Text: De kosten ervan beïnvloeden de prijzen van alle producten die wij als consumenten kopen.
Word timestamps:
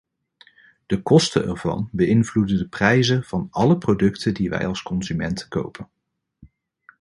De 0.85 1.01
kosten 1.01 1.47
ervan 1.47 1.89
beïnvloeden 1.91 2.57
de 2.57 2.67
prijzen 2.67 3.23
van 3.23 3.47
alle 3.51 3.77
producten 3.77 4.33
die 4.33 4.49
wij 4.49 4.67
als 4.67 4.81
consumenten 4.83 5.47
kopen. 5.47 5.89